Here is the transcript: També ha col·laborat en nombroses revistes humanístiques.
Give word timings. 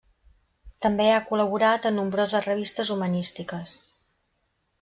També 0.85 1.05
ha 1.17 1.27
col·laborat 1.27 1.85
en 1.91 1.95
nombroses 2.01 2.47
revistes 2.49 2.93
humanístiques. 2.97 3.79